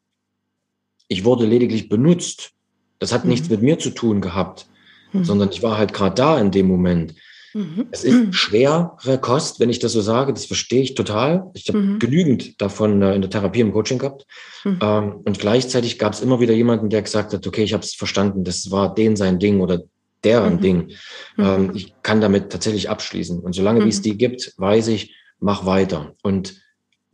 [1.08, 2.52] ich wurde lediglich benutzt,
[3.00, 3.32] das hat mhm.
[3.32, 4.68] nichts mit mir zu tun gehabt,
[5.14, 5.24] mhm.
[5.24, 7.16] sondern ich war halt gerade da in dem Moment.
[7.54, 7.88] Mhm.
[7.92, 8.92] Es ist schwere
[9.22, 11.50] Kost, wenn ich das so sage, das verstehe ich total.
[11.54, 12.00] Ich habe mhm.
[12.00, 14.26] genügend davon äh, in der Therapie im Coaching gehabt.
[14.64, 14.80] Mhm.
[14.82, 17.94] Ähm, und gleichzeitig gab es immer wieder jemanden, der gesagt hat, okay, ich habe es
[17.94, 19.82] verstanden, das war den sein Ding oder
[20.24, 20.62] deren mhm.
[20.62, 20.92] Ding.
[21.38, 23.40] Ähm, ich kann damit tatsächlich abschließen.
[23.40, 26.62] Und solange wie es die gibt, weiß ich, mach weiter und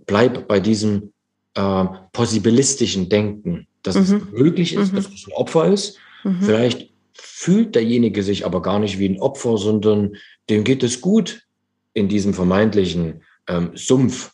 [0.06, 1.14] bleib bei diesem
[1.54, 4.02] äh, possibilistischen Denken, dass mhm.
[4.02, 4.98] es möglich ist, mhm.
[4.98, 5.98] dass es ein Opfer ist.
[6.24, 6.42] Mhm.
[6.42, 10.18] Vielleicht fühlt derjenige sich aber gar nicht wie ein Opfer, sondern
[10.50, 11.44] dem geht es gut
[11.94, 14.34] in diesem vermeintlichen ähm, Sumpf.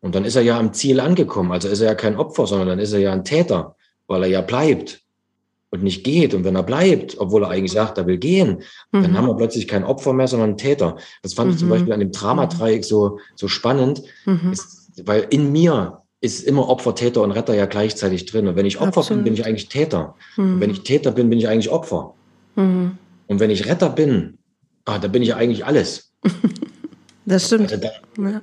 [0.00, 1.52] Und dann ist er ja am Ziel angekommen.
[1.52, 3.76] Also ist er ja kein Opfer, sondern dann ist er ja ein Täter,
[4.08, 5.00] weil er ja bleibt
[5.70, 9.02] und nicht geht und wenn er bleibt, obwohl er eigentlich sagt, er will gehen, mhm.
[9.02, 10.96] dann haben wir plötzlich kein Opfer mehr, sondern einen Täter.
[11.22, 11.52] Das fand mhm.
[11.52, 11.72] ich zum mhm.
[11.72, 14.52] Beispiel an dem Dramadreieck so, so spannend, mhm.
[14.52, 18.46] ist, weil in mir ist immer Opfer, Täter und Retter ja gleichzeitig drin.
[18.46, 19.24] Und wenn ich Opfer Absolut.
[19.24, 20.14] bin, bin ich eigentlich Täter.
[20.36, 20.76] Und wenn mhm.
[20.76, 22.14] ich Täter bin, bin ich eigentlich Opfer.
[22.54, 22.96] Mhm.
[23.26, 24.38] Und wenn ich Retter bin,
[24.84, 26.12] ah, dann bin ich ja eigentlich alles.
[27.26, 27.72] das stimmt.
[27.72, 28.40] Also da, ja.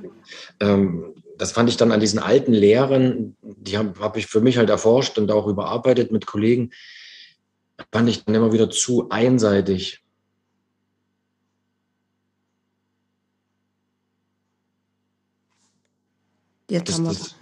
[0.60, 4.58] ähm, das fand ich dann an diesen alten Lehren, die habe hab ich für mich
[4.58, 6.72] halt erforscht und auch überarbeitet mit Kollegen,
[7.94, 10.04] fand ich dann immer wieder zu einseitig.
[16.70, 17.39] Jetzt das, haben wir das, mhm.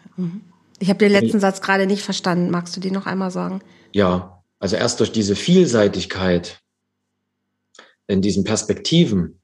[0.80, 2.50] Ich habe den letzten Satz gerade nicht verstanden.
[2.50, 3.62] Magst du den noch einmal sagen?
[3.94, 6.60] Ja, also erst durch diese Vielseitigkeit
[8.08, 9.40] in diesen Perspektiven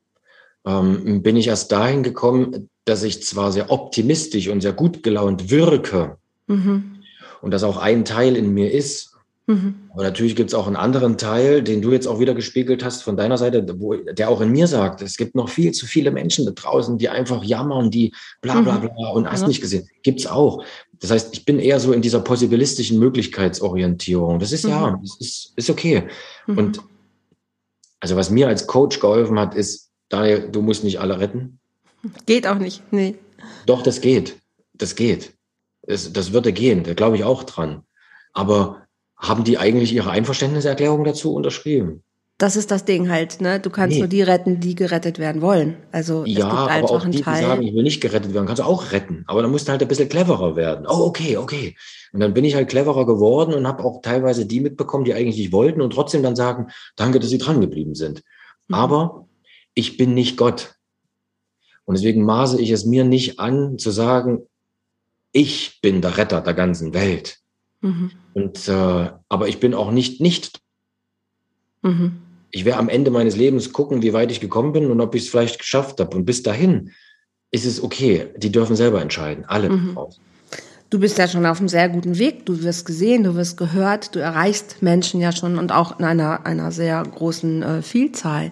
[0.66, 5.50] ähm, bin ich erst dahin gekommen, dass ich zwar sehr optimistisch und sehr gut gelaunt
[5.50, 7.04] wirke mhm.
[7.42, 9.13] und dass auch ein Teil in mir ist,
[9.46, 9.90] Mhm.
[9.92, 13.04] Aber natürlich gibt es auch einen anderen Teil, den du jetzt auch wieder gespiegelt hast
[13.04, 16.12] von deiner Seite, wo, der auch in mir sagt, es gibt noch viel zu viele
[16.12, 18.90] Menschen da draußen, die einfach jammern, die bla bla mhm.
[18.96, 19.48] bla und hast ja.
[19.48, 19.88] nicht gesehen.
[20.02, 20.64] Gibt es auch.
[21.00, 24.40] Das heißt, ich bin eher so in dieser possibilistischen Möglichkeitsorientierung.
[24.40, 24.70] Das ist mhm.
[24.70, 26.04] ja, das ist, ist okay.
[26.48, 26.58] Mhm.
[26.58, 26.82] Und
[28.00, 31.60] also was mir als Coach geholfen hat, ist, Daniel, du musst nicht alle retten.
[32.26, 33.16] Geht auch nicht, nee.
[33.66, 34.38] Doch, das geht.
[34.74, 35.34] Das geht.
[35.86, 37.84] Das, das würde gehen, da glaube ich auch dran.
[38.34, 38.83] Aber
[39.24, 42.04] haben die eigentlich ihre Einverständniserklärung dazu unterschrieben?
[42.40, 43.60] Das ist das Ding halt, ne?
[43.60, 44.00] Du kannst nee.
[44.00, 45.78] nur die retten, die gerettet werden wollen.
[45.92, 48.92] Also ja, aber auch die, die sagen, ich will nicht gerettet werden, kannst du auch
[48.92, 49.24] retten.
[49.28, 50.86] Aber dann musst du halt ein bisschen cleverer werden.
[50.88, 51.78] Oh, okay, okay.
[52.12, 55.38] Und dann bin ich halt cleverer geworden und habe auch teilweise die mitbekommen, die eigentlich
[55.38, 58.24] nicht wollten und trotzdem dann sagen, danke, dass sie dran geblieben sind.
[58.68, 58.76] Mhm.
[58.76, 59.28] Aber
[59.74, 60.76] ich bin nicht Gott.
[61.86, 64.42] Und deswegen maße ich es mir nicht an, zu sagen,
[65.32, 67.43] ich bin der Retter der ganzen Welt.
[67.84, 68.12] Mhm.
[68.34, 70.62] Und äh, aber ich bin auch nicht nicht.
[71.82, 72.14] Mhm.
[72.50, 75.24] Ich werde am Ende meines Lebens gucken, wie weit ich gekommen bin und ob ich
[75.24, 76.16] es vielleicht geschafft habe.
[76.16, 76.92] Und bis dahin
[77.52, 78.28] ist es okay.
[78.38, 79.98] Die dürfen selber entscheiden, alle mhm.
[80.90, 82.46] Du bist ja schon auf einem sehr guten Weg.
[82.46, 86.46] Du wirst gesehen, du wirst gehört, du erreichst Menschen ja schon und auch in einer,
[86.46, 88.52] einer sehr großen äh, Vielzahl.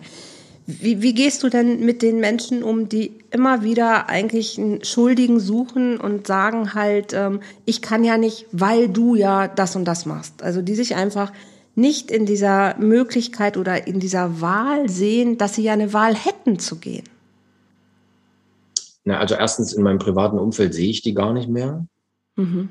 [0.79, 5.39] Wie, wie gehst du denn mit den Menschen um, die immer wieder eigentlich einen Schuldigen
[5.39, 10.05] suchen und sagen halt, ähm, ich kann ja nicht, weil du ja das und das
[10.05, 10.43] machst.
[10.43, 11.31] Also die sich einfach
[11.75, 16.59] nicht in dieser Möglichkeit oder in dieser Wahl sehen, dass sie ja eine Wahl hätten
[16.59, 17.05] zu gehen.
[19.03, 21.85] Na, also erstens in meinem privaten Umfeld sehe ich die gar nicht mehr.
[22.35, 22.69] Mhm.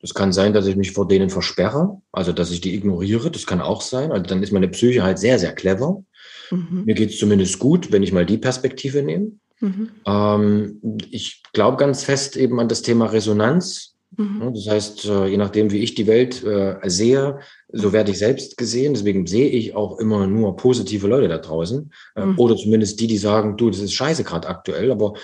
[0.00, 3.30] Das kann sein, dass ich mich vor denen versperre, also dass ich die ignoriere.
[3.30, 4.10] Das kann auch sein.
[4.10, 6.02] Also dann ist meine Psyche halt sehr, sehr clever.
[6.50, 6.84] Mhm.
[6.84, 9.32] Mir geht es zumindest gut, wenn ich mal die Perspektive nehme.
[9.60, 9.90] Mhm.
[10.06, 13.94] Ähm, ich glaube ganz fest eben an das Thema Resonanz.
[14.16, 14.52] Mhm.
[14.54, 17.38] Das heißt, äh, je nachdem, wie ich die Welt äh, sehe,
[17.72, 18.94] so werde ich selbst gesehen.
[18.94, 21.90] Deswegen sehe ich auch immer nur positive Leute da draußen.
[22.16, 22.38] Äh, mhm.
[22.38, 25.14] Oder zumindest die, die sagen, du, das ist scheiße gerade aktuell, aber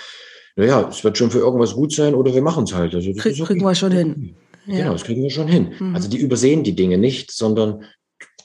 [0.57, 2.95] naja, es wird schon für irgendwas gut sein oder wir machen es halt.
[2.95, 3.45] Also, Krieg, okay.
[3.45, 4.35] Kriegen wir schon hin.
[4.67, 4.79] Ja.
[4.79, 5.73] Genau, das kriegen wir schon hin.
[5.79, 5.95] Mhm.
[5.95, 7.85] Also die übersehen die Dinge nicht, sondern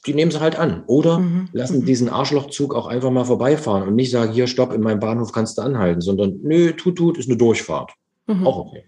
[0.06, 0.84] die nehmen sie halt an.
[0.88, 1.50] Oder mhm.
[1.54, 1.86] lassen mhm.
[1.86, 5.58] diesen Arschlochzug auch einfach mal vorbeifahren und nicht sagen, hier, stopp, in meinem Bahnhof kannst
[5.58, 7.92] du anhalten, sondern nö, tut, tut, ist eine Durchfahrt.
[8.28, 8.46] Mhm.
[8.46, 8.86] Auch okay.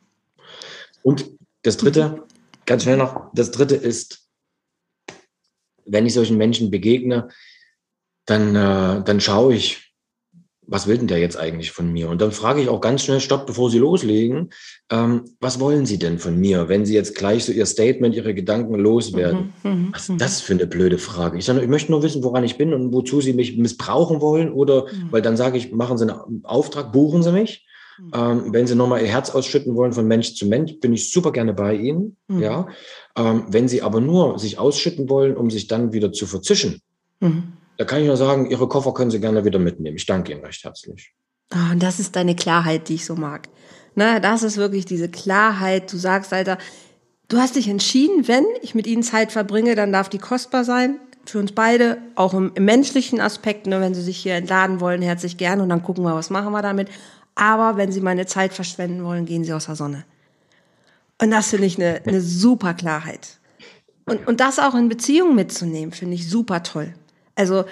[1.03, 1.29] Und
[1.61, 2.21] das dritte, mhm.
[2.65, 4.27] ganz schnell noch, das dritte ist,
[5.85, 7.29] wenn ich solchen Menschen begegne,
[8.25, 9.84] dann, äh, dann schaue ich,
[10.67, 12.09] was will denn der jetzt eigentlich von mir?
[12.09, 14.49] Und dann frage ich auch ganz schnell, stopp, bevor Sie loslegen,
[14.91, 18.33] ähm, was wollen Sie denn von mir, wenn Sie jetzt gleich so Ihr Statement, Ihre
[18.33, 19.53] Gedanken loswerden?
[19.63, 20.17] Mhm, mhm was ist mhm.
[20.17, 21.37] das für eine blöde Frage?
[21.37, 24.51] Ich sage, ich möchte nur wissen, woran ich bin und wozu Sie mich missbrauchen wollen
[24.51, 25.11] oder, mhm.
[25.11, 27.65] weil dann sage ich, machen Sie einen Auftrag, buchen Sie mich.
[27.97, 28.11] Mhm.
[28.13, 31.31] Ähm, wenn Sie nochmal Ihr Herz ausschütten wollen von Mensch zu Mensch, bin ich super
[31.31, 32.17] gerne bei Ihnen.
[32.27, 32.41] Mhm.
[32.41, 32.67] Ja.
[33.15, 36.81] Ähm, wenn Sie aber nur sich ausschütten wollen, um sich dann wieder zu verzischen,
[37.77, 39.97] da kann ich nur sagen, Ihre Koffer können Sie gerne wieder mitnehmen.
[39.97, 41.13] Ich danke Ihnen recht herzlich.
[41.53, 43.49] Oh, und das ist deine Klarheit, die ich so mag.
[43.95, 45.91] Ne, das ist wirklich diese Klarheit.
[45.91, 46.57] Du sagst, Alter,
[47.29, 50.99] du hast dich entschieden, wenn ich mit ihnen Zeit verbringe, dann darf die kostbar sein.
[51.25, 55.01] Für uns beide, auch im, im menschlichen Aspekt, ne, wenn sie sich hier entladen wollen,
[55.01, 56.89] herzlich gerne und dann gucken wir, was machen wir damit.
[57.35, 60.05] Aber wenn sie meine Zeit verschwenden wollen, gehen sie aus der Sonne.
[61.21, 63.39] Und das finde ich eine, eine super Klarheit.
[64.05, 66.93] Und, und das auch in Beziehungen mitzunehmen, finde ich super toll.
[67.35, 67.65] Also,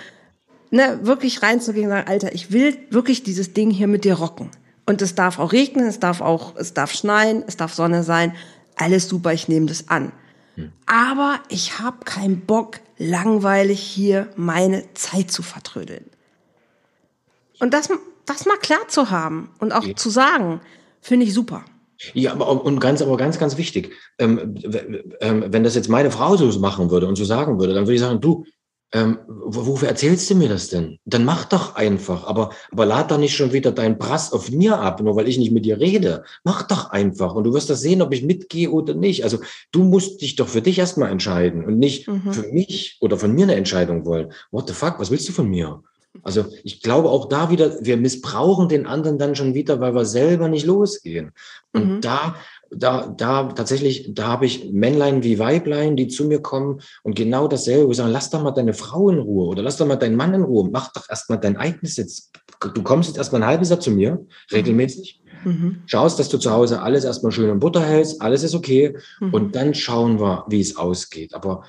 [0.71, 4.49] ne, wirklich reinzugehen und sagen, Alter, ich will wirklich dieses Ding hier mit dir rocken.
[4.85, 8.35] Und es darf auch regnen, es darf auch, es darf schneien, es darf Sonne sein.
[8.75, 10.11] Alles super, ich nehme das an.
[10.55, 10.71] Hm.
[10.85, 16.05] Aber ich habe keinen Bock, langweilig hier meine Zeit zu vertrödeln.
[17.59, 17.89] Und das,
[18.25, 19.95] das mal klar zu haben und auch ja.
[19.95, 20.59] zu sagen,
[21.01, 21.63] finde ich super.
[22.13, 23.93] Ja, aber und ganz, aber ganz, ganz wichtig.
[24.17, 24.55] Ähm,
[25.21, 27.95] ähm, wenn das jetzt meine Frau so machen würde und so sagen würde, dann würde
[27.95, 28.45] ich sagen, du,
[28.95, 30.99] ähm, wofür erzählst du mir das denn?
[31.05, 34.79] Dann mach doch einfach, aber, aber lad doch nicht schon wieder deinen Brass auf mir
[34.79, 36.23] ab, nur weil ich nicht mit dir rede.
[36.43, 39.23] Mach doch einfach und du wirst das sehen, ob ich mitgehe oder nicht.
[39.23, 39.39] Also
[39.71, 42.31] du musst dich doch für dich erstmal entscheiden und nicht mhm.
[42.31, 44.31] für mich oder von mir eine Entscheidung wollen.
[44.51, 45.81] What the fuck, was willst du von mir?
[46.21, 50.05] Also ich glaube auch da wieder, wir missbrauchen den anderen dann schon wieder, weil wir
[50.05, 51.31] selber nicht losgehen.
[51.73, 52.01] Und mhm.
[52.01, 52.35] da
[52.75, 57.47] da, da tatsächlich, da habe ich Männlein wie Weiblein, die zu mir kommen und genau
[57.47, 60.15] dasselbe wo sagen, lass doch mal deine Frau in Ruhe oder lass doch mal deinen
[60.15, 62.31] Mann in Ruhe, mach doch erstmal dein eigenes jetzt.
[62.73, 65.83] Du kommst jetzt erstmal ein halbes Jahr zu mir, regelmäßig, mhm.
[65.85, 69.33] schaust, dass du zu Hause alles erstmal schön in Butter hältst, alles ist okay mhm.
[69.33, 71.33] und dann schauen wir, wie es ausgeht.
[71.33, 71.63] Aber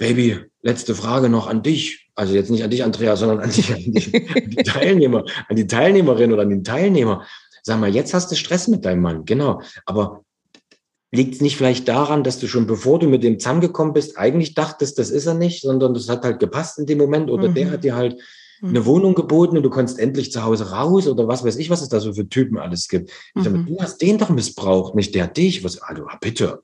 [0.00, 2.08] Baby, letzte Frage noch an dich.
[2.14, 5.56] Also jetzt nicht an dich, Andrea, sondern an, dich, an, die, an die Teilnehmer, an
[5.56, 7.26] die Teilnehmerin oder an den Teilnehmer.
[7.62, 9.60] Sag mal, jetzt hast du Stress mit deinem Mann, genau.
[9.86, 10.24] Aber
[11.12, 14.54] liegt es nicht vielleicht daran, dass du schon bevor du mit dem zusammengekommen bist, eigentlich
[14.54, 17.54] dachtest, das ist er nicht, sondern das hat halt gepasst in dem Moment oder mhm.
[17.54, 18.16] der hat dir halt
[18.60, 18.68] mhm.
[18.68, 21.82] eine Wohnung geboten und du konntest endlich zu Hause raus oder was weiß ich, was
[21.82, 23.10] es da so für Typen alles gibt.
[23.10, 23.42] Ich mhm.
[23.42, 25.64] sage, du hast den doch missbraucht, nicht der dich.
[25.64, 26.62] Was, also bitte.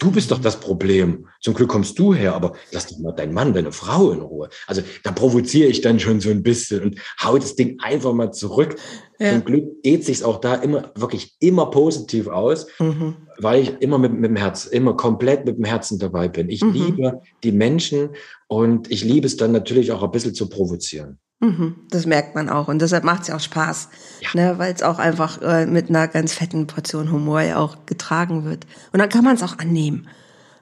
[0.00, 1.26] Du bist doch das Problem.
[1.42, 4.48] Zum Glück kommst du her, aber lass doch mal deinen Mann, deine Frau in Ruhe.
[4.66, 8.32] Also da provoziere ich dann schon so ein bisschen und hau das Ding einfach mal
[8.32, 8.76] zurück.
[9.18, 9.32] Ja.
[9.32, 13.16] Zum Glück geht sich's auch da immer wirklich immer positiv aus, mhm.
[13.38, 16.48] weil ich immer mit, mit dem Herz, immer komplett mit dem Herzen dabei bin.
[16.48, 16.72] Ich mhm.
[16.72, 18.10] liebe die Menschen
[18.48, 21.18] und ich liebe es dann natürlich auch ein bisschen zu provozieren.
[21.40, 23.88] Mhm, das merkt man auch und deshalb macht es ja auch Spaß,
[24.20, 24.28] ja.
[24.34, 28.44] ne, weil es auch einfach äh, mit einer ganz fetten Portion Humor ja auch getragen
[28.44, 28.66] wird.
[28.92, 30.06] Und dann kann man es auch annehmen.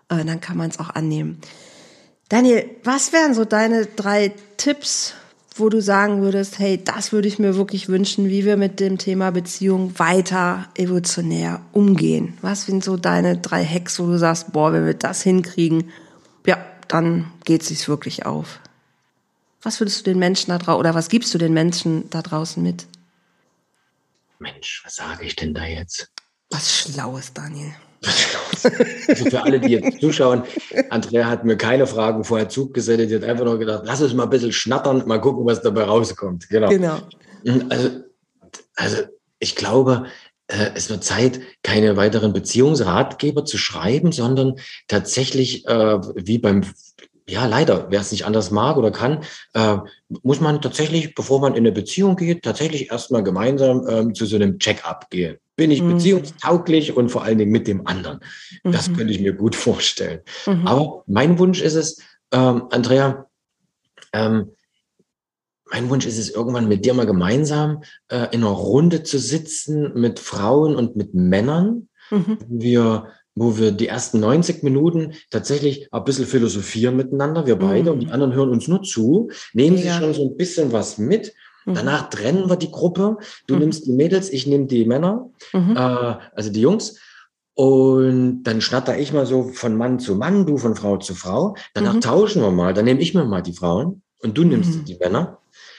[0.09, 1.41] Äh, dann kann man es auch annehmen.
[2.29, 5.15] Daniel, was wären so deine drei Tipps,
[5.57, 8.99] wo du sagen würdest, hey, das würde ich mir wirklich wünschen, wie wir mit dem
[8.99, 12.39] Thema Beziehung weiter evolutionär umgehen?
[12.41, 15.91] Was sind so deine drei Hacks, wo du sagst, boah, wenn wir das hinkriegen,
[16.47, 18.61] ja, dann geht es sich wirklich auf?
[19.63, 22.63] Was würdest du den Menschen da draußen oder was gibst du den Menschen da draußen
[22.63, 22.87] mit?
[24.39, 26.11] Mensch, was sage ich denn da jetzt?
[26.51, 27.73] Was Schlaues, Daniel.
[28.03, 29.09] Was Schlaues.
[29.09, 30.45] Also für alle, die jetzt zuschauen,
[30.91, 33.11] Andrea hat mir keine Fragen vorher zugesendet.
[33.11, 35.85] Die hat einfach nur gedacht, lass uns mal ein bisschen schnattern, mal gucken, was dabei
[35.85, 36.49] rauskommt.
[36.49, 36.69] Genau.
[36.69, 37.01] genau.
[37.69, 38.05] Also,
[38.77, 39.03] also
[39.41, 40.07] ich glaube,
[40.47, 44.55] äh, es wird Zeit, keine weiteren Beziehungsratgeber zu schreiben, sondern
[44.87, 46.63] tatsächlich äh, wie beim
[47.29, 49.77] ja, leider, wer es nicht anders mag oder kann, äh,
[50.23, 54.37] muss man tatsächlich, bevor man in eine Beziehung geht, tatsächlich erstmal gemeinsam ähm, zu so
[54.37, 55.37] einem Check-up gehen.
[55.55, 55.95] Bin ich mhm.
[55.95, 58.21] beziehungstauglich und vor allen Dingen mit dem anderen?
[58.65, 58.73] Mhm.
[58.73, 60.21] Das könnte ich mir gut vorstellen.
[60.47, 60.67] Mhm.
[60.67, 62.01] Aber mein Wunsch ist es,
[62.33, 63.27] ähm, Andrea,
[64.15, 64.53] ähm,
[65.71, 69.93] mein Wunsch ist es, irgendwann mit dir mal gemeinsam äh, in einer Runde zu sitzen
[70.01, 71.89] mit Frauen und mit Männern.
[72.11, 72.39] Mhm.
[72.49, 77.99] Wir wo wir die ersten 90 Minuten tatsächlich ein bisschen philosophieren miteinander, wir beide, mhm.
[77.99, 79.83] und die anderen hören uns nur zu, nehmen ja.
[79.83, 81.33] sie schon so ein bisschen was mit.
[81.65, 81.75] Mhm.
[81.75, 83.19] Danach trennen wir die Gruppe.
[83.47, 83.61] Du mhm.
[83.61, 85.77] nimmst die Mädels, ich nehme die Männer, mhm.
[85.77, 86.99] äh, also die Jungs.
[87.55, 91.57] Und dann schnatter ich mal so von Mann zu Mann, du von Frau zu Frau.
[91.75, 92.01] Danach mhm.
[92.01, 92.75] tauschen wir mal.
[92.75, 94.85] Dann nehme ich mir mal die Frauen und du nimmst mhm.
[94.85, 95.39] die Männer.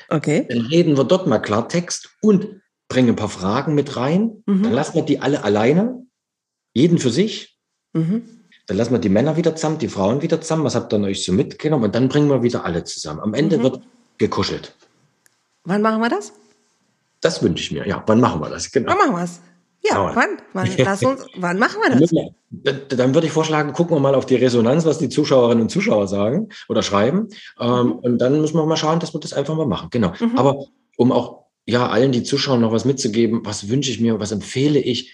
[0.10, 0.45] Okay.
[0.50, 2.48] Dann reden wir dort mal Klartext und
[2.89, 4.43] bringen ein paar Fragen mit rein.
[4.45, 6.04] Dann lassen wir die alle alleine
[6.80, 7.58] jeden für sich.
[7.94, 8.24] Mhm.
[8.68, 10.63] Dann lassen wir die Männer wieder zusammen, die Frauen wieder zusammen.
[10.63, 11.86] Was habt ihr euch so mitgenommen?
[11.86, 13.20] Und dann bringen wir wieder alle zusammen.
[13.20, 13.63] Am Ende mhm.
[13.63, 13.82] wird
[14.18, 14.76] gekuschelt.
[15.63, 16.34] Wann machen wir das?
[17.22, 17.88] Das wünsche ich mir.
[17.88, 18.72] Ja, wann machen wir das?
[18.72, 18.92] Genau.
[18.92, 19.42] Wann machen wir es?
[19.82, 20.38] Ja, wann?
[20.54, 22.12] Wann, lass uns, wann machen wir das?
[22.52, 25.70] Dann, dann würde ich vorschlagen, gucken wir mal auf die Resonanz, was die Zuschauerinnen und
[25.70, 27.30] Zuschauer sagen oder schreiben.
[27.60, 27.92] Ähm, mhm.
[27.94, 29.89] Und dann müssen wir mal schauen, dass wir das einfach mal machen.
[29.89, 30.13] Genau.
[30.20, 30.38] Mhm.
[30.38, 30.65] Aber
[30.98, 34.80] um auch ja allen, die zuschauen, noch was mitzugeben, was wünsche ich mir, was empfehle
[34.80, 35.13] ich?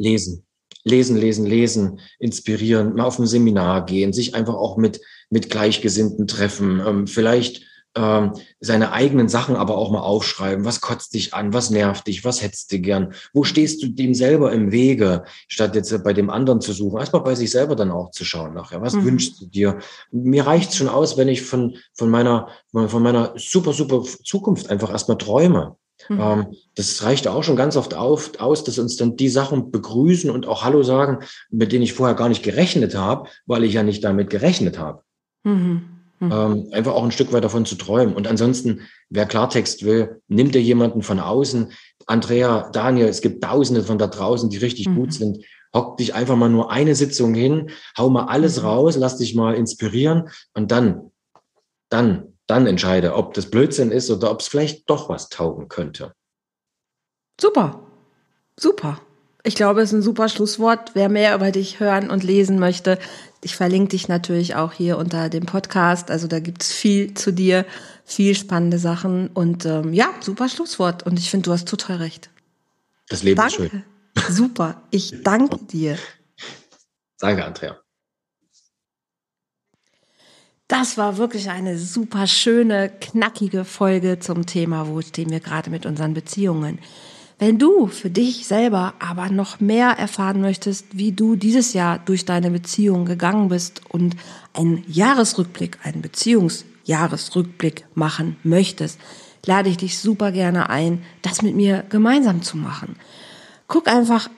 [0.00, 0.44] Lesen.
[0.82, 6.26] Lesen, lesen, lesen, inspirieren, mal auf ein Seminar gehen, sich einfach auch mit, mit Gleichgesinnten
[6.26, 7.62] treffen, ähm, vielleicht
[7.96, 10.64] ähm, seine eigenen Sachen aber auch mal aufschreiben.
[10.64, 11.52] Was kotzt dich an?
[11.52, 12.24] Was nervt dich?
[12.24, 13.12] Was hättest du gern?
[13.32, 17.00] Wo stehst du dem selber im Wege, statt jetzt bei dem anderen zu suchen?
[17.00, 18.80] Erstmal bei sich selber dann auch zu schauen nachher.
[18.80, 19.04] Was mhm.
[19.04, 19.78] wünschst du dir?
[20.12, 24.90] Mir reicht's schon aus, wenn ich von, von meiner, von meiner super, super Zukunft einfach
[24.90, 25.76] erstmal träume.
[26.08, 26.20] Mhm.
[26.20, 30.30] Ähm, das reicht auch schon ganz oft auf, aus, dass uns dann die Sachen begrüßen
[30.30, 33.82] und auch Hallo sagen, mit denen ich vorher gar nicht gerechnet habe, weil ich ja
[33.82, 35.02] nicht damit gerechnet habe.
[35.44, 35.82] Mhm.
[36.20, 36.32] Mhm.
[36.32, 38.14] Ähm, einfach auch ein Stück weit davon zu träumen.
[38.14, 41.72] Und ansonsten, wer Klartext will, nimmt er jemanden von außen.
[42.06, 44.96] Andrea, Daniel, es gibt Tausende von da draußen, die richtig mhm.
[44.96, 45.44] gut sind.
[45.74, 48.66] Hock dich einfach mal nur eine Sitzung hin, hau mal alles mhm.
[48.66, 51.10] raus, lass dich mal inspirieren und dann,
[51.88, 56.12] dann dann entscheide, ob das Blödsinn ist oder ob es vielleicht doch was taugen könnte.
[57.40, 57.80] Super,
[58.58, 59.00] super.
[59.42, 60.90] Ich glaube, es ist ein super Schlusswort.
[60.94, 62.98] Wer mehr über dich hören und lesen möchte,
[63.42, 66.10] ich verlinke dich natürlich auch hier unter dem Podcast.
[66.10, 67.64] Also da gibt es viel zu dir,
[68.04, 71.04] viel spannende Sachen und ähm, ja, super Schlusswort.
[71.04, 72.28] Und ich finde, du hast total recht.
[73.08, 73.62] Das Leben danke.
[73.62, 73.84] ist schön.
[74.28, 74.82] Super.
[74.90, 75.96] Ich danke dir.
[77.18, 77.80] Danke, Andrea.
[80.70, 85.84] Das war wirklich eine super schöne, knackige Folge zum Thema, wo stehen wir gerade mit
[85.84, 86.78] unseren Beziehungen.
[87.40, 92.24] Wenn du für dich selber aber noch mehr erfahren möchtest, wie du dieses Jahr durch
[92.24, 94.14] deine Beziehung gegangen bist und
[94.52, 99.00] einen Jahresrückblick, einen Beziehungsjahresrückblick machen möchtest,
[99.44, 102.94] lade ich dich super gerne ein, das mit mir gemeinsam zu machen.
[103.66, 104.30] Guck einfach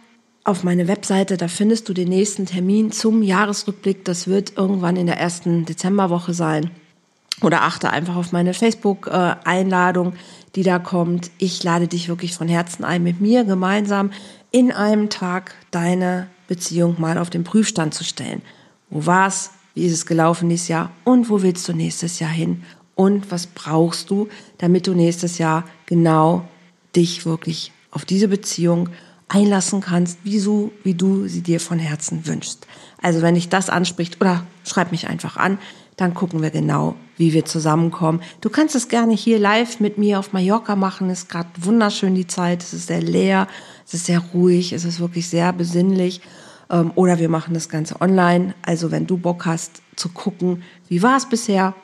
[0.44, 4.04] auf meine Webseite, da findest du den nächsten Termin zum Jahresrückblick.
[4.04, 6.70] Das wird irgendwann in der ersten Dezemberwoche sein.
[7.40, 10.14] Oder achte einfach auf meine Facebook-Einladung,
[10.54, 11.30] die da kommt.
[11.38, 14.10] Ich lade dich wirklich von Herzen ein, mit mir gemeinsam
[14.50, 18.42] in einem Tag deine Beziehung mal auf den Prüfstand zu stellen.
[18.90, 19.50] Wo war's?
[19.74, 20.90] Wie ist es gelaufen dieses Jahr?
[21.04, 22.62] Und wo willst du nächstes Jahr hin?
[22.94, 24.28] Und was brauchst du,
[24.58, 26.46] damit du nächstes Jahr genau
[26.94, 28.90] dich wirklich auf diese Beziehung
[29.32, 32.66] einlassen kannst, wie so, wie du sie dir von Herzen wünschst.
[33.00, 35.58] Also wenn dich das anspricht oder schreib mich einfach an,
[35.96, 38.20] dann gucken wir genau, wie wir zusammenkommen.
[38.40, 41.08] Du kannst es gerne hier live mit mir auf Mallorca machen.
[41.10, 42.62] Es ist gerade wunderschön die Zeit.
[42.62, 43.48] Es ist sehr leer,
[43.86, 46.20] es ist sehr ruhig, es ist wirklich sehr besinnlich.
[46.70, 48.54] Ähm, oder wir machen das Ganze online.
[48.62, 51.74] Also wenn du Bock hast zu gucken, wie war es bisher,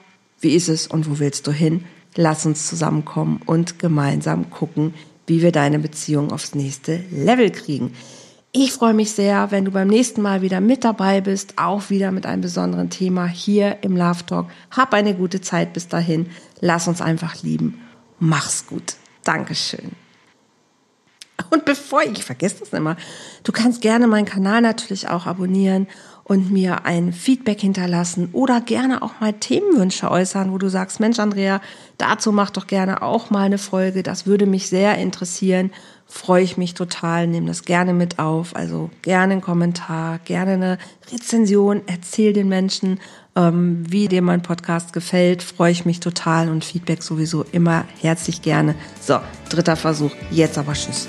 [0.41, 1.85] wie ist es und wo willst du hin,
[2.15, 4.95] lass uns zusammenkommen und gemeinsam gucken,
[5.29, 7.95] wie wir deine Beziehung aufs nächste Level kriegen.
[8.51, 12.11] Ich freue mich sehr, wenn du beim nächsten Mal wieder mit dabei bist, auch wieder
[12.11, 14.47] mit einem besonderen Thema hier im Love Talk.
[14.71, 16.31] Hab eine gute Zeit bis dahin.
[16.61, 17.81] Lass uns einfach lieben.
[18.19, 18.95] Mach's gut.
[19.23, 19.93] Dankeschön.
[21.51, 22.97] Und bevor ich vergesse das immer,
[23.45, 25.87] du kannst gerne meinen Kanal natürlich auch abonnieren
[26.29, 31.19] und mir ein Feedback hinterlassen oder gerne auch mal Themenwünsche äußern, wo du sagst, Mensch,
[31.19, 31.61] Andrea,
[31.97, 34.03] dazu mach doch gerne auch mal eine Folge.
[34.03, 35.73] Das würde mich sehr interessieren.
[36.07, 38.55] Freue ich mich total, nehme das gerne mit auf.
[38.55, 40.79] Also gerne einen Kommentar, gerne eine
[41.11, 41.83] Rezension.
[41.87, 43.01] Erzähl den Menschen,
[43.35, 45.43] ähm, wie dir mein Podcast gefällt.
[45.43, 48.75] Freue ich mich total und Feedback sowieso immer herzlich gerne.
[49.01, 49.19] So,
[49.49, 50.13] dritter Versuch.
[50.31, 51.09] Jetzt aber Tschüss.